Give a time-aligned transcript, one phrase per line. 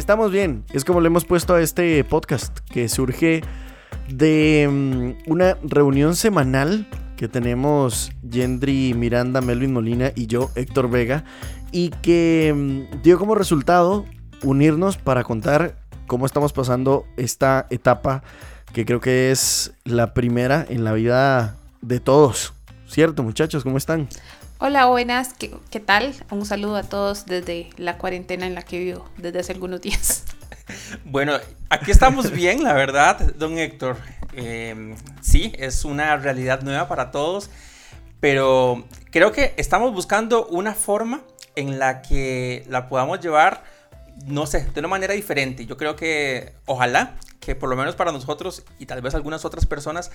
[0.00, 0.64] estamos bien.
[0.72, 3.42] Es como le hemos puesto a este podcast, que surge
[4.08, 6.88] de mm, una reunión semanal
[7.18, 11.24] que tenemos Yendri Miranda, Melvin Molina y yo, Héctor Vega,
[11.70, 14.06] y que mm, dio como resultado
[14.42, 15.76] unirnos para contar
[16.06, 18.22] cómo estamos pasando esta etapa
[18.72, 22.54] que creo que es la primera en la vida de todos.
[22.88, 23.64] ¿Cierto, muchachos?
[23.64, 24.08] ¿Cómo están?
[24.62, 26.14] Hola, buenas, ¿Qué, ¿qué, tal?
[26.30, 30.24] Un saludo a todos desde la cuarentena en la que vivo desde hace algunos días.
[31.04, 31.32] Bueno,
[31.70, 33.96] aquí estamos bien, la verdad, don Héctor.
[34.34, 37.50] Eh, sí, es una realidad nueva para todos,
[38.20, 41.22] pero creo que estamos buscando una forma
[41.56, 43.64] en la que la podamos llevar,
[44.26, 45.66] no sé, de una manera diferente.
[45.66, 49.66] Yo creo que ojalá que por lo menos para nosotros y tal vez algunas otras
[49.66, 50.10] personas,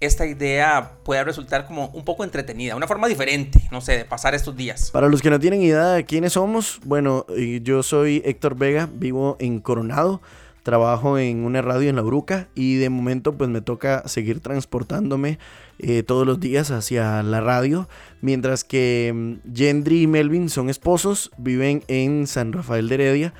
[0.00, 4.34] esta idea pueda resultar como un poco entretenida, una forma diferente, no sé, de pasar
[4.34, 4.90] estos días.
[4.90, 7.26] Para los que no tienen idea de quiénes somos, bueno,
[7.62, 10.22] yo soy Héctor Vega, vivo en Coronado,
[10.62, 15.38] trabajo en una radio en La Bruca y de momento pues me toca seguir transportándome
[15.78, 17.88] eh, todos los días hacia la radio,
[18.20, 23.34] mientras que Gendry mm, y Melvin son esposos, viven en San Rafael de Heredia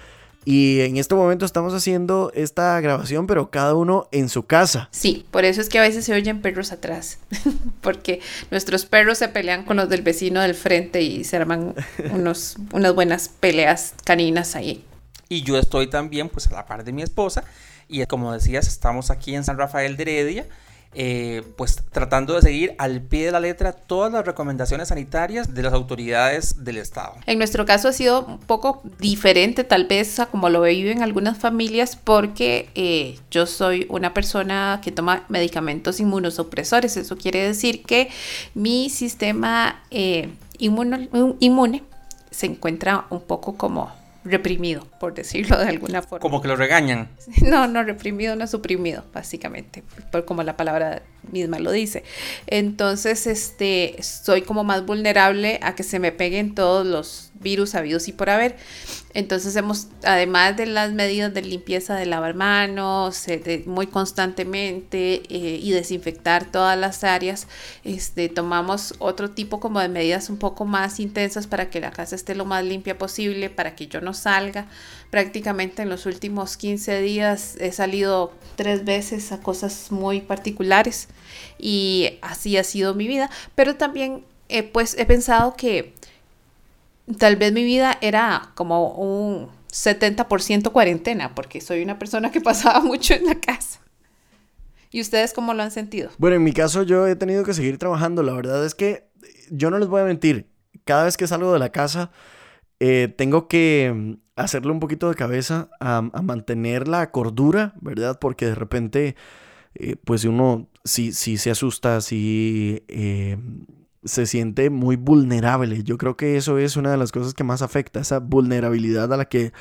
[0.44, 4.88] y en este momento estamos haciendo esta grabación, pero cada uno en su casa.
[4.90, 7.18] Sí, por eso es que a veces se oyen perros atrás,
[7.82, 11.74] porque nuestros perros se pelean con los del vecino del frente y se arman
[12.12, 14.84] unos, unas buenas peleas caninas ahí.
[15.31, 17.45] Y yo estoy también pues a la par de mi esposa
[17.89, 20.47] y como decías, estamos aquí en San Rafael de Heredia
[20.92, 25.62] eh, pues tratando de seguir al pie de la letra todas las recomendaciones sanitarias de
[25.62, 27.14] las autoridades del Estado.
[27.27, 31.39] En nuestro caso ha sido un poco diferente tal vez a como lo viven algunas
[31.39, 36.97] familias porque eh, yo soy una persona que toma medicamentos inmunosupresores.
[36.97, 38.11] Eso quiere decir que
[38.55, 41.84] mi sistema eh, inmune
[42.33, 46.20] se encuentra un poco como reprimido, por decirlo de alguna forma.
[46.20, 47.08] Como que lo regañan.
[47.42, 52.05] No, no, reprimido, no suprimido, básicamente, por como la palabra misma lo dice.
[52.47, 58.07] Entonces, este, soy como más vulnerable a que se me peguen todos los virus habidos
[58.08, 58.57] y por haber.
[59.13, 65.58] Entonces hemos, además de las medidas de limpieza de lavar manos eh, muy constantemente eh,
[65.61, 67.48] y desinfectar todas las áreas,
[67.83, 72.14] este, tomamos otro tipo como de medidas un poco más intensas para que la casa
[72.14, 74.67] esté lo más limpia posible, para que yo no salga.
[75.10, 81.08] Prácticamente en los últimos 15 días he salido tres veces a cosas muy particulares
[81.58, 84.24] y así ha sido mi vida, pero también
[84.72, 85.94] pues he pensado que
[87.18, 92.80] tal vez mi vida era como un 70% cuarentena, porque soy una persona que pasaba
[92.80, 93.80] mucho en la casa.
[94.92, 96.10] ¿Y ustedes cómo lo han sentido?
[96.18, 98.24] Bueno, en mi caso yo he tenido que seguir trabajando.
[98.24, 99.08] La verdad es que
[99.50, 100.50] yo no les voy a mentir.
[100.84, 102.10] Cada vez que salgo de la casa,
[102.80, 108.18] eh, tengo que mm, hacerle un poquito de cabeza a, mantener la cordura, ¿verdad?
[108.20, 109.17] Porque de repente,
[109.74, 113.39] eh, pues uno sí, sí se asusta, sí eh,
[114.05, 115.83] se siente muy vulnerable.
[115.83, 119.17] Yo creo que eso es una de las cosas que más afecta, esa vulnerabilidad a
[119.17, 119.52] la que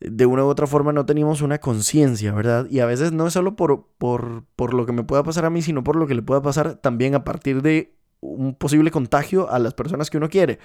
[0.00, 2.66] de una u otra forma no teníamos una conciencia, ¿verdad?
[2.70, 5.50] Y a veces no es solo por, por, por, lo que me pueda pasar a
[5.50, 9.50] mí, sino por lo que le pueda pasar también a partir de un posible contagio
[9.50, 10.58] a las personas que uno quiere.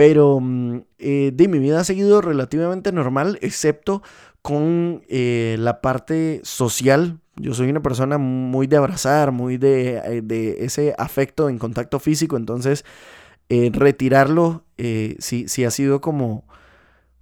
[0.00, 4.02] Pero mm, eh, de mi vida ha seguido relativamente normal, excepto
[4.40, 10.56] con eh, la parte social, yo soy una persona muy de abrazar, muy de, eh,
[10.60, 12.86] ese afecto en contacto físico, entonces
[13.50, 16.44] eh, retirarlo sí, sí, ha sido como,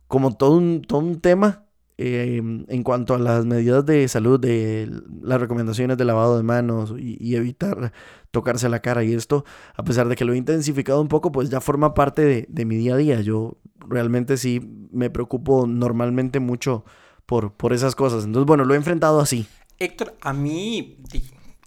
[0.07, 1.65] como todo, un, todo un tema
[1.99, 4.89] en cuanto a las medidas de salud, de
[5.21, 7.93] las recomendaciones de lavado de manos y, evitar
[8.31, 9.45] tocarse la cara y esto,
[9.75, 12.65] a pesar de que lo he intensificado un poco, pues ya forma parte de, de
[12.65, 13.21] mi día a día.
[13.21, 14.61] Yo realmente sí
[14.93, 16.85] me preocupo normalmente mucho
[17.27, 18.25] por, por esas cosas.
[18.25, 19.47] Entonces, bueno, lo he enfrentado así.
[19.79, 20.99] Héctor, a mí,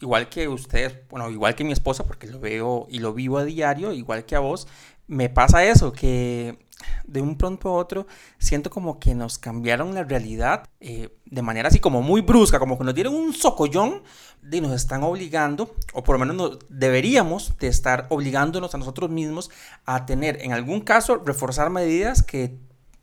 [0.02, 3.44] igual que usted, bueno, igual que mi esposa, porque lo veo y lo vivo a
[3.44, 4.68] diario, igual que a vos,
[5.12, 6.58] me pasa eso, que
[7.06, 8.08] de un pronto a otro
[8.40, 12.78] siento como que nos cambiaron la realidad eh, de manera así como muy brusca, como
[12.78, 14.04] que nos dieron un socollón
[14.50, 19.52] y nos están obligando, o por lo menos deberíamos de estar obligándonos a nosotros mismos
[19.86, 22.58] a tener, en algún caso, reforzar medidas que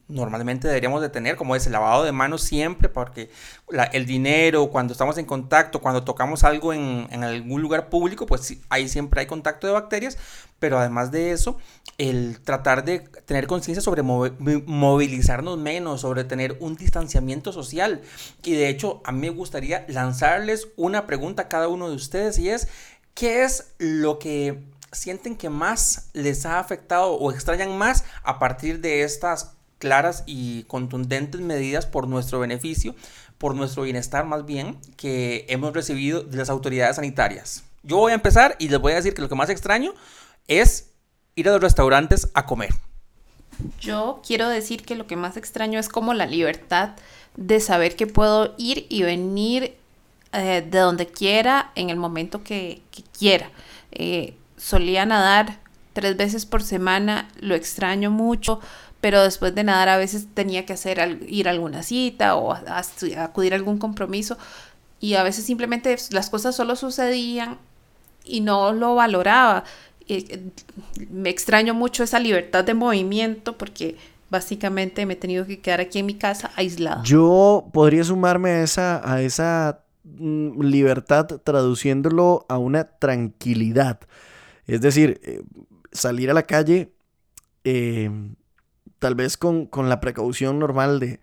[0.08, 3.30] normalmente deberíamos de tener, como es el lavado de manos siempre, porque
[3.92, 8.88] el dinero, cuando estamos en contacto, cuando tocamos algo en, algún lugar público, pues ahí
[8.88, 10.16] siempre hay contacto de bacterias,
[10.58, 11.58] pero además de eso,
[11.98, 18.00] el tratar de tener conciencia sobre movilizarnos menos, sobre tener un distanciamiento social.
[18.42, 22.38] Y de hecho, a mí me gustaría lanzarles una pregunta a cada uno de ustedes
[22.38, 22.68] y es,
[23.14, 28.80] ¿qué es lo que sienten que más les ha afectado o extrañan más a partir
[28.80, 32.94] de estas claras y contundentes medidas por nuestro beneficio,
[33.38, 37.64] por nuestro bienestar más bien, que hemos recibido de las autoridades sanitarias.
[37.82, 39.94] Yo voy a empezar y les voy a decir que lo que más extraño
[40.48, 40.90] es
[41.36, 42.70] ir a los restaurantes a comer.
[43.80, 46.90] Yo quiero decir que lo que más extraño es como la libertad
[47.36, 49.76] de saber que puedo ir y venir
[50.32, 52.82] eh, de donde quiera en el momento que,
[53.16, 53.50] quiera.
[53.92, 55.60] Eh, solía nadar
[55.92, 58.60] tres veces por semana, lo extraño mucho,
[59.00, 63.52] pero después de nadar a veces tenía que hacer ir a alguna cita o acudir
[63.52, 64.36] a algún compromiso
[65.00, 67.58] y a veces simplemente las cosas solo sucedían
[68.24, 69.64] y no lo valoraba.
[71.10, 73.96] me extraño mucho esa libertad de movimiento porque
[74.30, 77.02] básicamente me he tenido que quedar aquí en mi casa aislado.
[77.04, 84.00] Yo podría sumarme a esa, a esa mm, libertad traduciéndolo a una tranquilidad.
[84.66, 85.42] Es decir, eh,
[85.92, 86.92] salir a la calle
[87.64, 88.10] eh,
[88.98, 91.20] tal vez con, con, la precaución normal de,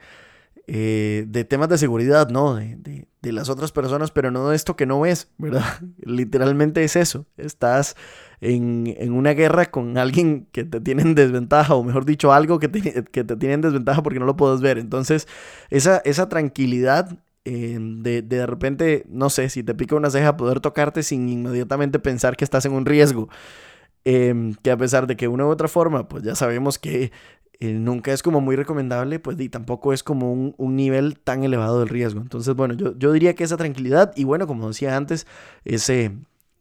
[0.68, 2.56] eh, de temas de seguridad, ¿no?
[2.56, 5.64] De, de, de, las otras personas, pero no de esto que no ves, ¿verdad?
[5.98, 7.26] Literalmente es eso.
[7.38, 7.96] Estás
[8.42, 12.60] en, en, una guerra con alguien que te tiene en desventaja, o mejor dicho, algo
[12.60, 14.78] que te, que te tiene en desventaja porque no lo puedes ver.
[14.78, 15.28] Entonces,
[15.70, 20.60] esa, esa tranquilidad eh, de, de repente, no sé, si te pica una ceja, poder
[20.62, 23.30] tocarte sin inmediatamente pensar que estás en un riesgo.
[24.04, 27.12] Em, que a pesar de que una u otra forma, pues ya sabemos que
[27.60, 31.44] eh, nunca es como muy recomendable, pues y tampoco es como un, un nivel tan
[31.44, 32.22] elevado del riesgo.
[32.22, 35.26] Entonces, bueno, yo, yo, diría que esa tranquilidad y bueno, como decía antes,
[35.64, 36.12] ese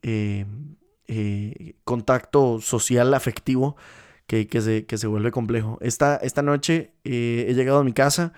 [0.03, 0.47] eh,
[1.09, 3.77] eh, contacto social afectivo
[4.27, 5.79] que, que, se, que, se, vuelve complejo.
[5.81, 8.33] Esta, esta noche he llegado a mi casa.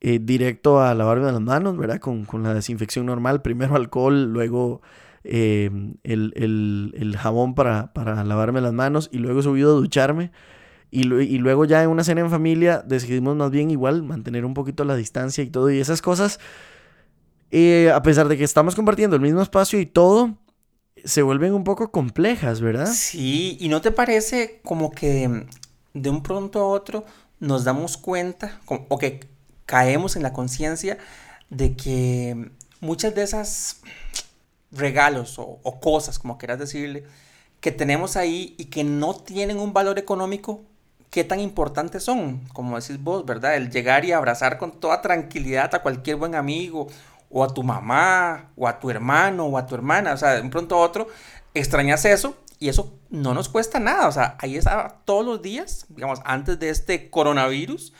[0.00, 1.98] directo a lavarme las manos, ¿verdad?
[2.00, 4.82] Con, con la desinfección normal, primero alcohol, luego
[5.24, 10.30] el, el, el, jabón para, para, lavarme las manos y luego he subido a ducharme.
[10.96, 14.84] Y, luego ya en una cena en familia decidimos más bien igual mantener un poquito
[14.84, 15.70] la distancia y todo.
[15.70, 16.38] Y esas cosas,
[17.50, 20.38] eh, a pesar de que estamos compartiendo el mismo espacio y todo,
[21.04, 22.92] se vuelven un poco complejas, ¿verdad?
[22.92, 25.46] Sí, y no te parece como que
[25.94, 27.04] de un pronto a otro
[27.40, 29.26] nos damos cuenta o que
[29.66, 30.98] caemos en la conciencia
[31.50, 32.50] de que
[32.80, 33.80] muchas de esas
[34.70, 37.04] regalos o, cosas, como quieras decirle,
[37.60, 40.62] que tenemos ahí y que no tienen un valor económico,
[41.14, 42.40] ¿qué tan importantes son?
[42.52, 43.54] Como decís vos, ¿verdad?
[43.54, 46.88] El llegar y abrazar con toda tranquilidad a cualquier buen amigo,
[47.30, 50.40] o a tu mamá, o a tu hermano, o a tu hermana, o sea, de
[50.40, 51.06] un pronto a otro,
[51.54, 55.86] extrañas eso y eso no nos cuesta nada, o sea, ahí está todos los días,
[55.88, 57.92] digamos, antes de este coronavirus,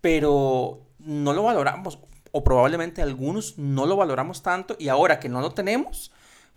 [0.00, 1.98] pero no lo valoramos,
[2.32, 6.12] o probablemente algunos no lo valoramos tanto y ahora que no lo tenemos,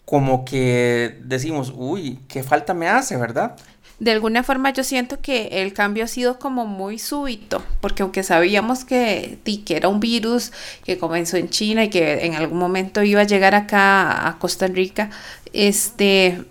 [0.06, 3.57] como que decimos, uy, qué falta me hace, ¿verdad?
[4.00, 8.22] De alguna forma yo siento que el cambio ha sido como muy súbito, porque aunque
[8.22, 10.52] sabíamos que, que era un virus
[10.84, 14.68] que comenzó en China y que en algún momento iba a llegar acá a Costa
[14.68, 15.10] Rica,
[15.52, 16.46] este,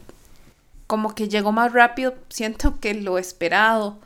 [0.87, 3.99] como que llegó más rápido, siento que lo esperado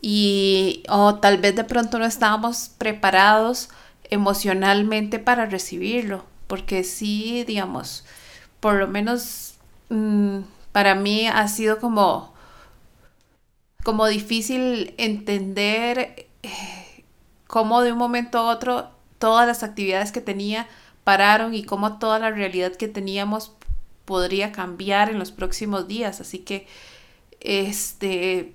[0.00, 3.68] y o tal vez de pronto no estábamos preparados
[4.10, 8.04] emocionalmente para recibirlo, porque sí, digamos,
[8.60, 9.54] por lo menos
[9.88, 10.40] mm,
[10.72, 12.34] para mí ha sido como,
[13.86, 17.04] como difícil entender eh,
[17.46, 18.90] cómo de un momento a otro
[19.20, 20.66] todas las actividades que tenía
[21.04, 23.52] pararon y cómo toda la realidad que teníamos
[24.04, 26.20] podría cambiar en los próximos días.
[26.20, 26.66] Así que,
[27.38, 28.54] este,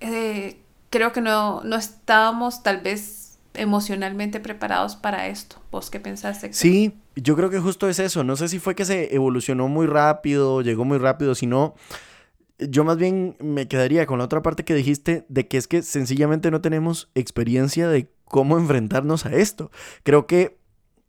[0.00, 0.58] eh,
[0.90, 5.56] creo que no, no estábamos tal vez emocionalmente preparados para esto.
[5.70, 6.52] ¿Vos qué pensaste?
[6.52, 8.22] Sí, yo creo que justo es eso.
[8.22, 11.74] No sé si fue que se evolucionó muy rápido, llegó muy rápido, sino
[12.68, 15.82] yo más bien me quedaría con la otra parte que dijiste de que es que
[15.82, 19.70] sencillamente no tenemos experiencia de cómo enfrentarnos a esto.
[20.02, 20.58] Creo que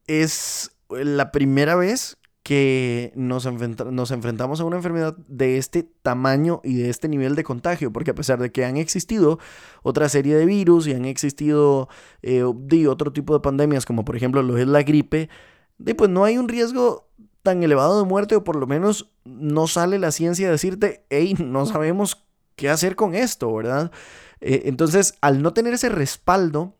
[0.07, 3.45] es la primera vez que nos,
[3.91, 8.11] nos, enfrentamos a una enfermedad de este tamaño y de este nivel de contagio, porque
[8.11, 9.37] a pesar de que han existido
[9.83, 11.87] otra serie de virus y han existido
[12.23, 15.29] eh, otro tipo de pandemias, como por ejemplo lo es la gripe,
[15.95, 17.10] pues no hay un riesgo
[17.43, 21.35] tan elevado de muerte, o por lo menos no sale la ciencia a decirte, hey,
[21.39, 23.91] no sabemos qué hacer con esto, ¿verdad?
[24.39, 26.75] Eh, entonces, al no tener ese respaldo,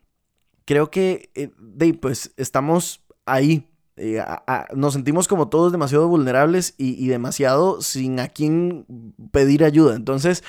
[0.66, 4.24] creo que, eh, de, pues estamos ahí eh,
[4.76, 8.86] nos sentimos como todos demasiado vulnerables y, demasiado sin a quién
[9.32, 9.96] pedir ayuda.
[9.96, 10.44] Entonces,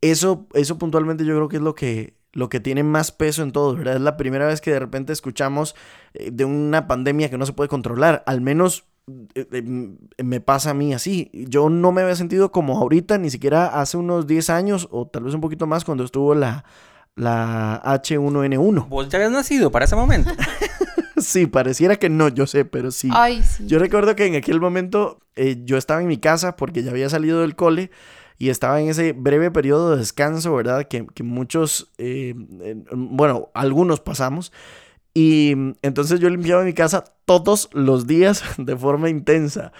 [0.00, 3.52] eso, eso puntualmente yo creo que es lo que, lo que tiene más peso en
[3.52, 3.96] todo, ¿verdad?
[3.96, 5.74] Es la primera vez que de repente escuchamos
[6.14, 10.94] eh, de una pandemia que no se puede controlar, al menos me pasa a mí
[10.94, 11.30] así.
[11.32, 15.24] Yo no me había sentido como ahorita, ni siquiera hace unos 10 años o tal
[15.24, 16.64] vez un poquito más cuando estuvo la
[17.16, 18.88] la H1N1.
[18.88, 20.30] ¿Vos ya habías nacido para ese momento?
[21.16, 23.08] sí, pareciera que no, yo sé, pero sí.
[23.12, 23.66] Ay, sí.
[23.66, 27.08] Yo recuerdo que en aquel momento eh, yo estaba en mi casa porque ya había
[27.08, 27.90] salido del cole
[28.38, 30.88] y estaba en ese breve periodo de descanso, ¿verdad?
[30.88, 34.52] Que, que muchos, eh, eh, bueno, algunos pasamos.
[35.14, 39.72] Y mm, entonces yo limpiaba mi casa todos los días de forma intensa.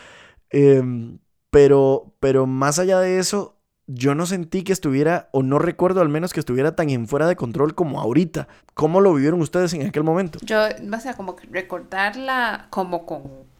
[0.50, 1.18] Em,
[1.50, 6.08] pero, pero más allá de eso, yo no sentí que estuviera, o no recuerdo al
[6.08, 8.48] menos que estuviera tan en fuera de control como ahorita.
[8.74, 10.38] ¿Cómo lo vivieron ustedes en aquel momento?
[10.42, 13.53] Yo, o sea, como que recordarla como con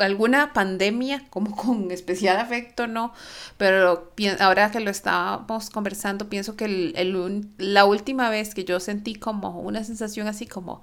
[0.00, 3.12] alguna pandemia, como con especial afecto, no,
[3.56, 6.64] pero ahora que lo estábamos conversando, pienso que
[6.94, 10.82] el, la última vez que yo sentí como una sensación así como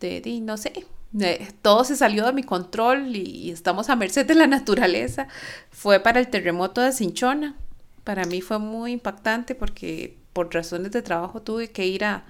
[0.00, 0.86] de, de no sé,
[1.62, 5.28] todo se salió de mi control y, y, estamos a merced de la naturaleza,
[5.70, 7.54] fue para el terremoto de Cinchona.
[8.02, 12.24] Para mí fue muy impactante porque por razones de trabajo tuve que ir a,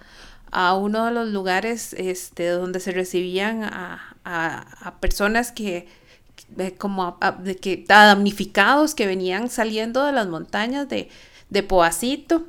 [0.74, 4.16] uno de los lugares este, donde se recibían a,
[5.00, 5.86] personas que,
[6.78, 11.08] como de que damnificados que venían saliendo de las montañas de,
[11.50, 12.44] de Poacito.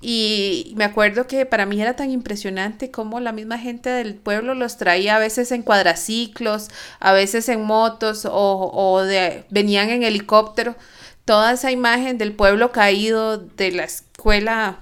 [0.00, 4.54] Y me acuerdo que para mí era tan impresionante cómo la misma gente del pueblo
[4.54, 6.68] los traía a veces en cuadraciclos,
[7.00, 10.76] a veces en motos o, o de, venían en helicóptero
[11.24, 14.78] toda esa imagen del pueblo caído, de la escuela,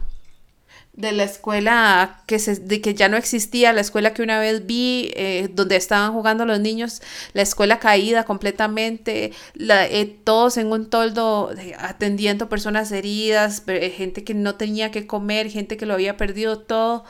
[0.92, 4.66] de la escuela que, se, de que ya no existía, la escuela que una vez
[4.66, 7.00] vi, eh, donde estaban jugando los niños,
[7.32, 14.22] la escuela caída completamente, la, eh, todos en un toldo eh, atendiendo personas heridas, gente
[14.22, 17.04] que no tenía que comer, gente que lo había perdido todo.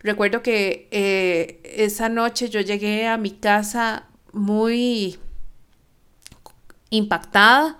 [0.00, 0.88] Recuerdo que
[1.64, 5.18] esa noche yo llegué a mi casa muy
[6.90, 7.78] impactada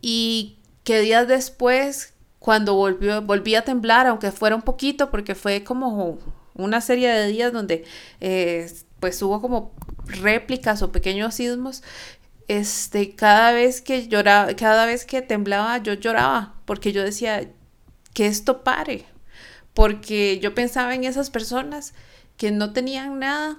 [0.00, 2.12] y que días después,
[2.46, 6.16] cuando volvió, volví a temblar, aunque fuera un poquito, porque fue como
[6.54, 7.84] una serie de días donde
[8.20, 9.72] eh, pues hubo como
[10.04, 11.82] réplicas o pequeños sismos,
[12.46, 17.50] este, cada vez que lloraba, cada vez que temblaba, yo lloraba, porque yo decía,
[18.14, 19.06] que esto pare,
[19.74, 21.94] porque yo pensaba en esas personas
[22.36, 23.58] que no tenían nada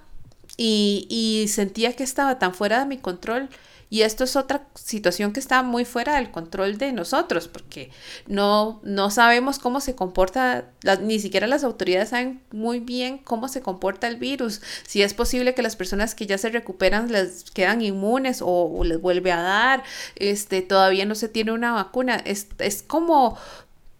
[0.56, 3.50] y, y sentía que estaba tan fuera de mi control
[3.90, 7.90] y esto es otra situación que está muy fuera del control de nosotros, porque
[8.28, 10.66] no, no sabemos cómo se comporta,
[11.02, 15.54] ni siquiera las autoridades saben muy bien cómo se comporta el virus, si es posible
[15.54, 19.84] que las personas que ya se recuperan les quedan inmunes o, les vuelve a dar,
[20.16, 23.38] este, todavía no se tiene una vacuna, es, es como,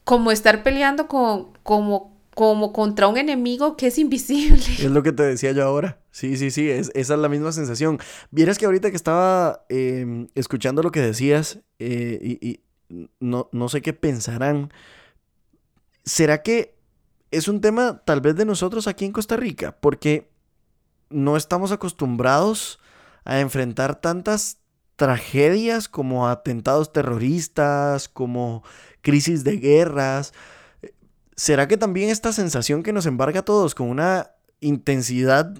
[0.04, 4.62] como estar peleando con, como como contra un enemigo que es invisible.
[4.78, 5.98] Es lo que te decía yo ahora.
[6.18, 8.00] Sí, sí, sí, es, esa es la misma sensación.
[8.32, 12.62] Vieras que ahorita que estaba em, escuchando lo que decías eh, y,
[13.20, 14.74] no, no, sé qué pensarán,
[16.06, 16.76] ¿será que
[17.30, 19.78] es un tema tal vez de nosotros aquí en Costa Rica?
[19.80, 20.32] Porque
[21.12, 22.80] no estamos acostumbrados
[23.24, 24.58] a enfrentar tantas
[24.96, 28.64] tragedias como atentados terroristas, como
[29.04, 30.34] crisis de guerras.
[31.36, 34.32] ¿Será que también esta sensación que nos embarga a todos con una
[34.62, 35.54] intensidad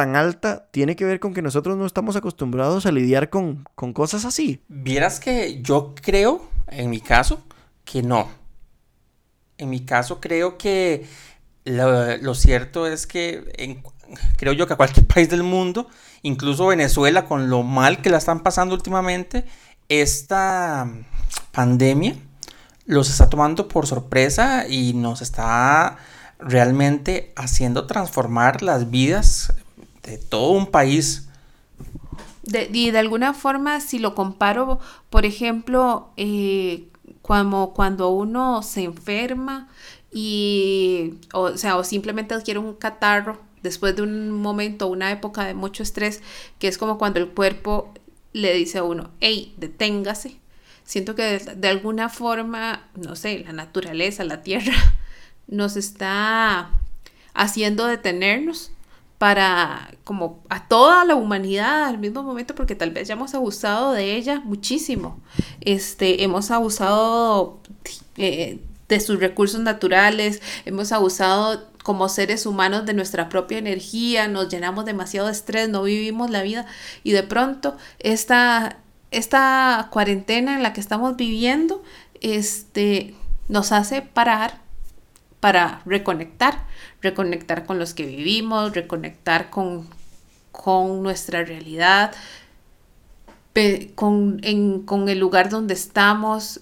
[0.00, 4.24] tan alta tiene que ver con que nosotros no estamos acostumbrados a lidiar con, cosas
[4.24, 4.62] así?
[4.66, 7.42] Vieras que yo creo, en mi caso,
[7.84, 8.30] que no.
[9.58, 11.06] En mi caso creo que
[11.64, 13.82] lo, cierto es que
[14.38, 15.86] creo yo que a cualquier país del mundo,
[16.22, 19.44] incluso Venezuela con lo mal que la están pasando últimamente,
[19.90, 20.90] esta
[21.52, 22.16] pandemia
[22.86, 25.98] los está tomando por sorpresa y nos está
[26.38, 29.52] realmente haciendo transformar las vidas
[30.02, 31.28] de todo un país.
[32.72, 36.88] y de alguna forma, si lo comparo, por ejemplo, eh,
[37.22, 39.68] cuando, cuando uno se enferma
[40.12, 45.54] y, o, sea, o simplemente adquiere un catarro después de un momento, una época de
[45.54, 46.22] mucho estrés,
[46.58, 47.92] que es como cuando el cuerpo
[48.32, 50.40] le dice a uno, hey, deténgase,
[50.90, 54.72] Siento que de, alguna forma, no sé, la naturaleza, la tierra,
[55.46, 56.68] nos está
[57.32, 58.72] haciendo detenernos
[59.20, 63.92] para como a toda la humanidad al mismo momento porque tal vez ya hemos abusado
[63.92, 65.20] de ella muchísimo.
[65.60, 67.60] Este hemos abusado
[68.16, 74.48] eh, de sus recursos naturales hemos abusado como seres humanos de nuestra propia energía nos
[74.48, 76.66] llenamos demasiado de estrés no vivimos la vida
[77.04, 78.78] y de pronto esta
[79.10, 81.82] esta cuarentena en la que estamos viviendo
[82.20, 83.14] este,
[83.48, 84.60] nos hace parar
[85.40, 86.66] para reconectar,
[87.02, 89.88] reconectar con los que vivimos, reconectar con,
[90.52, 92.12] con nuestra realidad,
[93.94, 94.40] con,
[94.84, 96.60] con, el lugar donde estamos,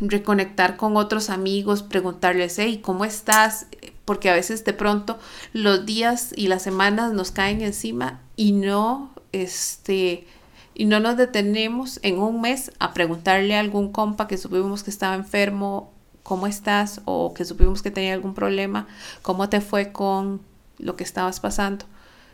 [0.00, 3.66] reconectar con otros amigos, preguntarles, hey, ¿cómo estás?
[4.06, 5.18] porque a veces de pronto
[5.52, 10.26] los días y las semanas nos caen encima y no, este,
[10.74, 14.90] y no nos detenemos en un mes a preguntarle a algún compa que supimos que
[14.90, 15.92] estaba enfermo,
[16.26, 17.00] ¿cómo estás?
[17.04, 18.88] O que supimos que tenía algún problema,
[19.22, 20.40] ¿cómo te fue con
[20.76, 21.84] lo que estabas pasando?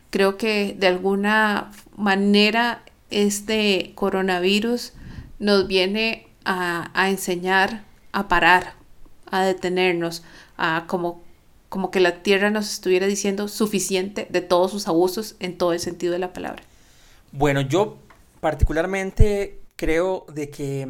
[0.08, 4.94] Creo que de alguna manera este coronavirus
[5.38, 8.72] nos viene a, a enseñar a parar,
[9.30, 10.22] a detenernos,
[10.56, 11.20] a como
[11.68, 15.80] como que la tierra nos estuviera diciendo suficiente de todos sus abusos en todo el
[15.80, 16.62] sentido de la palabra.
[17.30, 17.96] Bueno, yo
[18.40, 20.87] particularmente creo de que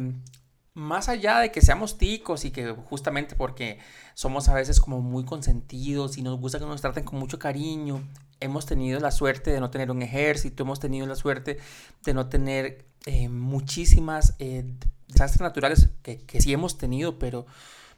[0.73, 3.79] más allá de que seamos ticos y que justamente porque
[4.15, 8.01] somos a veces como muy consentidos y nos gusta que nos traten con mucho cariño,
[8.39, 11.59] hemos tenido la suerte de no tener un ejército, hemos tenido la suerte
[12.03, 14.65] de no tener eh, muchísimas eh,
[15.07, 17.45] desastres naturales que, que sí hemos tenido, pero,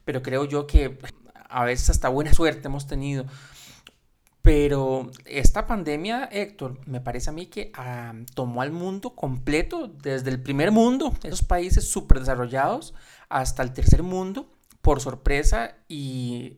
[0.03, 0.98] pero creo yo que
[1.50, 3.25] a veces hasta buena suerte hemos tenido.
[4.45, 10.29] Pero esta pandemia, Héctor, me parece a mí que ah, tomó al mundo completo, desde
[10.29, 12.93] el primer mundo, esos países súper desarrollados,
[13.27, 14.47] hasta el tercer mundo,
[14.83, 16.57] por sorpresa y,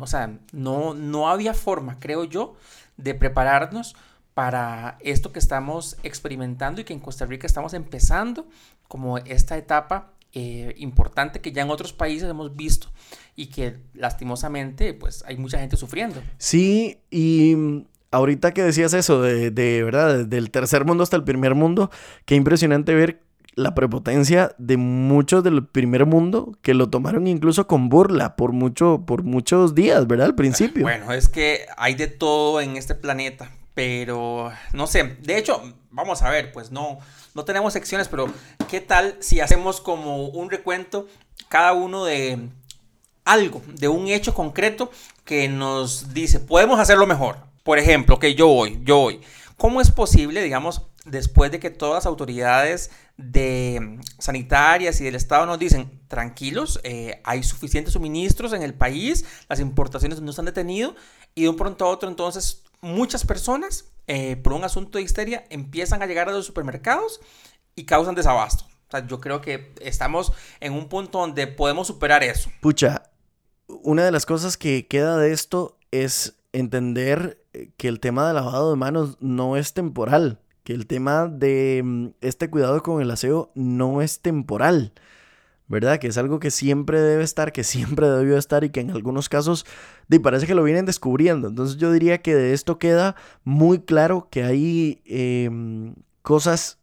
[0.00, 2.54] o sea, no, no había forma, creo yo,
[2.96, 3.96] de prepararnos
[4.34, 8.46] para esto que estamos experimentando y que en Costa Rica estamos empezando
[8.86, 12.88] como esta etapa eh, importante que ya en otros países hemos visto
[13.36, 16.22] y que lastimosamente pues hay mucha gente sufriendo.
[16.36, 21.24] Sí, y mm, ahorita que decías eso de, de verdad, del tercer mundo hasta el
[21.24, 21.90] primer mundo,
[22.26, 23.22] qué impresionante ver
[23.54, 29.04] la prepotencia de muchos del primer mundo que lo tomaron incluso con burla por mucho
[29.06, 30.26] por muchos días, ¿verdad?
[30.26, 30.82] Al principio.
[30.82, 35.62] Bueno, es que hay de todo en este planeta, pero no sé, de hecho,
[35.96, 36.98] vamos a ver, pues no
[37.34, 38.28] no tenemos secciones, pero
[38.68, 41.06] ¿qué tal si hacemos como un recuento
[41.48, 42.48] cada uno de
[43.24, 44.90] algo, de un hecho concreto
[45.24, 47.38] que nos dice, podemos hacerlo mejor?
[47.62, 49.20] Por ejemplo, que yo hoy, yo hoy,
[49.56, 55.44] ¿cómo es posible, digamos, después de que todas las autoridades de sanitarias y del Estado
[55.44, 60.46] nos dicen, tranquilos, eh, hay suficientes suministros en el país, las importaciones no se han
[60.46, 60.94] detenido,
[61.34, 65.44] y de un pronto a otro entonces muchas personas eh, por un asunto de histeria,
[65.50, 67.20] empiezan a llegar a los supermercados
[67.74, 68.64] y causan desabasto.
[69.08, 72.50] Yo creo que estamos en un punto donde podemos superar eso.
[72.60, 73.10] Pucha,
[73.66, 78.36] una de las cosas que queda de esto es entender eh, que el tema del
[78.36, 83.10] lavado de manos no es temporal, que el tema de mm, este cuidado con el
[83.10, 84.92] aseo no es temporal.
[85.68, 85.98] ¿Verdad?
[85.98, 89.28] Que es algo que siempre debe estar, que siempre debió estar y que en algunos
[89.28, 89.66] casos
[90.22, 91.48] parece que lo vienen descubriendo.
[91.48, 96.78] Entonces yo diría que de esto queda muy claro que hay em, cosas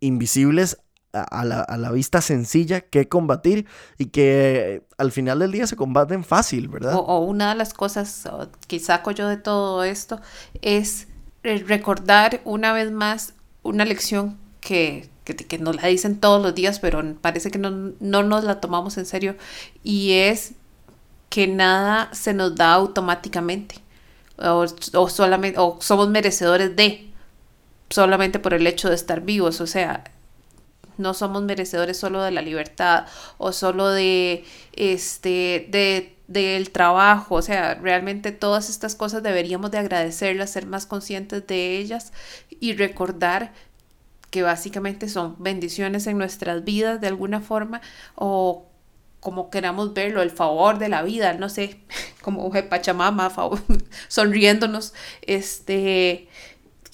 [0.00, 0.78] invisibles
[1.12, 3.66] a la, vista sencilla que combatir
[3.98, 6.94] y que al final del día se combaten fácil, ¿verdad?
[6.96, 8.28] O, una de las cosas
[8.68, 10.20] que saco yo de todo esto
[10.62, 11.08] es
[11.42, 17.02] recordar una vez más una lección que, que, nos la dicen todos los días, pero
[17.20, 19.36] parece que no, no nos la tomamos en serio,
[19.82, 20.52] y es
[21.28, 23.76] que nada se nos da automáticamente,
[24.38, 24.66] o,
[25.08, 27.10] solamente, o somos merecedores de,
[27.90, 30.04] solamente por el hecho de estar vivos, o sea,
[30.98, 33.06] no somos merecedores solo de la libertad
[33.38, 39.78] o solo de este de del trabajo, o sea, realmente todas estas cosas deberíamos de
[39.78, 42.12] agradecerlas, ser más conscientes de ellas
[42.60, 43.52] y recordar
[44.30, 47.80] que básicamente son bendiciones en nuestras vidas de alguna forma
[48.14, 48.66] o
[49.20, 51.78] como queramos verlo, el favor de la vida, no sé,
[52.22, 53.60] como Pachamama, favor,
[54.08, 56.28] sonriéndonos, este,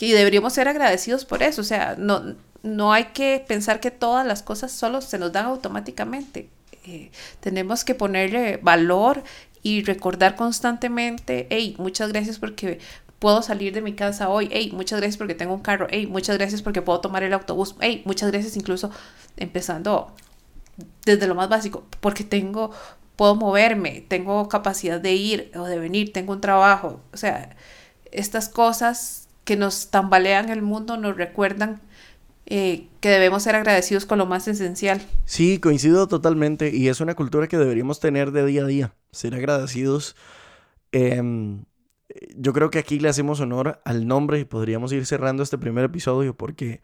[0.01, 4.27] y deberíamos ser agradecidos por eso, o sea, no, no hay que pensar que todas
[4.27, 6.51] las cosas solo se nos dan automáticamente,
[6.85, 9.23] eh, tenemos que ponerle valor
[9.63, 12.79] y recordar constantemente, hey, muchas gracias porque
[13.19, 16.37] puedo salir de mi casa hoy, hey, muchas gracias porque tengo un carro, hey, muchas
[16.39, 18.91] gracias porque puedo tomar el autobús, hey, muchas gracias incluso
[19.37, 20.15] empezando
[21.05, 22.71] desde lo más básico, porque tengo,
[23.17, 27.57] puedo moverme, tengo capacidad de ir o de venir, tengo un trabajo, o sea,
[28.13, 31.81] estas cosas que nos tambalean el mundo nos recuerdan
[32.47, 35.01] eh, que debemos ser agradecidos con lo más esencial.
[35.25, 39.35] Sí, coincido totalmente y es una cultura que deberíamos tener de día a día, ser
[39.35, 40.15] agradecidos.
[40.93, 41.65] Em,
[42.37, 45.85] yo creo que aquí le hacemos honor al nombre y podríamos ir cerrando este primer
[45.85, 46.81] episodio porque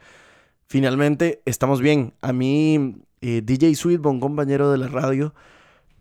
[0.66, 2.14] finalmente estamos bien.
[2.20, 5.34] A mí, eh, DJ Sweetbone, compañero de la radio,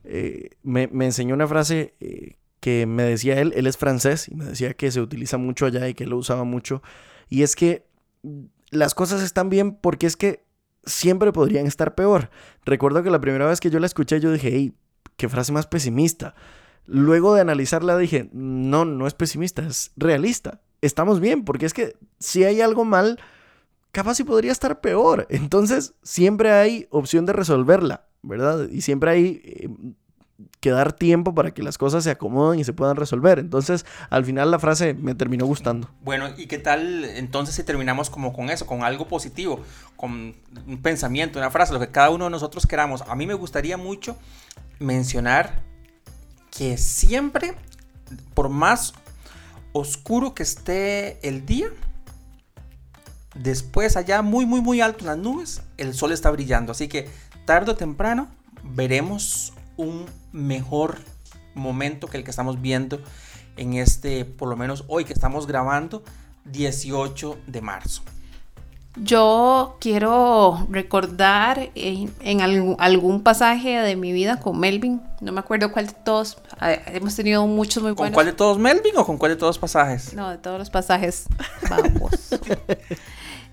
[0.04, 4.46] eh, me, enseñó una frase eh, que me decía él, él es francés y me
[4.46, 6.82] decía que se utiliza mucho allá y que lo usaba mucho.
[7.30, 7.86] Y es que
[8.70, 10.44] las cosas están bien porque es que
[10.86, 12.30] siempre podrían estar peor.
[12.66, 14.74] Recuerdo que la primera vez que yo la escuché yo dije, hey,
[15.18, 16.36] qué frase más pesimista
[16.92, 20.60] luego de analizarla dije, no, no es pesimista, es realista.
[20.82, 23.20] Estamos bien, porque es que si hay algo mal,
[23.92, 25.26] capaz si podría estar peor.
[25.30, 28.68] Entonces, siempre hay opción de resolverla, ¿verdad?
[28.70, 29.70] Y siempre hay eh,
[30.60, 33.40] que dar tiempo para que las cosas se acomoden y se puedan resolver.
[33.40, 35.90] Entonces, al final la frase me terminó gustando.
[36.02, 39.62] Bueno, ¿y qué tal entonces si terminamos como con eso, con algo positivo,
[39.96, 40.36] con
[40.68, 43.02] un pensamiento, una frase, lo que cada uno de nosotros queramos?
[43.04, 44.18] A mí me gustaría mucho
[44.80, 45.71] mencionar
[46.62, 47.56] que siempre,
[48.36, 48.94] por más
[49.74, 51.70] oscuro que esté el día,
[53.34, 56.72] después allá muy, muy, muy alto en las nubes, el sol está brillando.
[56.72, 57.10] Así que
[57.46, 58.28] tarde o temprano
[58.62, 61.00] veremos un mejor
[61.56, 63.02] momento que el que estamos viendo
[63.58, 66.04] en este, por lo menos hoy que estamos grabando,
[66.46, 68.04] 18 de marzo.
[68.98, 75.88] Yo quiero recordar en, algún, pasaje de mi vida con Melvin, no me acuerdo cuál
[75.88, 76.38] de todos,
[76.88, 78.10] hemos tenido muchos muy buenos.
[78.10, 80.14] ¿Con cuál de todos Melvin o con cuál de todos pasajes?
[80.14, 81.28] No, de todos los pasajes,
[81.70, 82.12] vamos.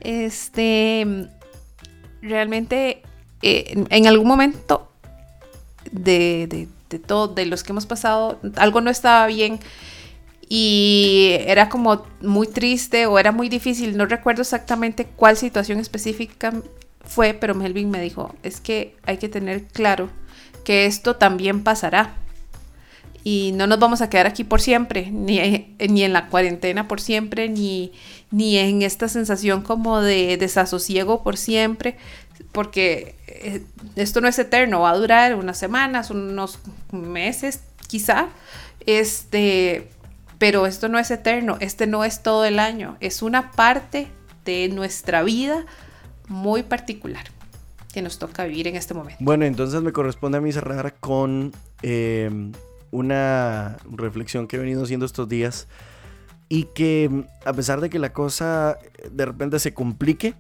[0.00, 1.28] este,
[2.20, 3.02] realmente
[3.42, 4.90] eh, en algún momento
[5.92, 9.60] de, de, de todo, de los que hemos pasado, algo no estaba bien
[10.48, 16.54] y era como muy triste o era muy difícil, no recuerdo exactamente cuál situación específica
[17.04, 20.08] fue, pero Melvin me dijo, es que hay que tener claro
[20.64, 22.14] que esto también pasará
[23.24, 27.00] y no nos vamos a quedar aquí por siempre, ni, ni en la cuarentena por
[27.00, 27.92] siempre, ni,
[28.30, 31.96] ni en esta sensación como de desasosiego por siempre,
[32.52, 33.62] porque eh,
[33.96, 36.58] esto no es eterno, va a durar unas semanas, unos
[36.92, 38.28] meses quizá,
[38.86, 39.88] este,
[40.38, 44.08] pero esto no es eterno, este no es todo el año, es una parte
[44.44, 45.66] de nuestra vida
[46.28, 47.24] muy particular
[47.92, 49.18] que nos toca vivir en este momento.
[49.20, 52.52] Bueno, entonces me corresponde a mí cerrar con em,
[52.90, 55.66] una reflexión que he venido haciendo estos días
[56.48, 58.78] y que a pesar de que la cosa
[59.10, 60.34] de repente se complique,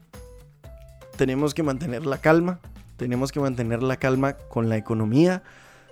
[1.16, 2.60] tenemos que mantener la calma,
[2.96, 5.42] tenemos que mantener la calma con la economía,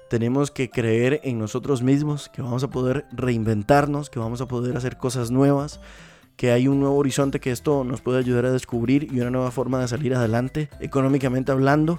[0.08, 4.76] tenemos que creer en nosotros mismos, que vamos a poder reinventarnos, que vamos a poder
[4.76, 5.80] hacer cosas nuevas,
[6.36, 9.50] que hay un nuevo horizonte que esto nos puede ayudar a descubrir y una nueva
[9.50, 11.98] forma de salir adelante, económicamente hablando.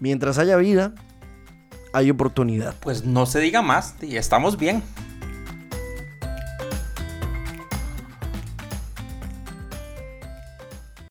[0.00, 0.94] Mientras haya vida,
[1.92, 2.74] hay oportunidad.
[2.80, 4.82] Pues no se diga más, y estamos bien.